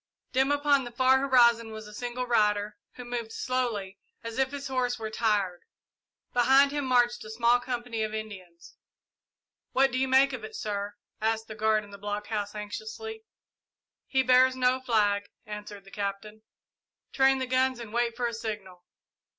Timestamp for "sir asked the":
10.55-11.53